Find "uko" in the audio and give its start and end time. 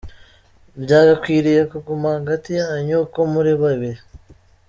3.05-3.19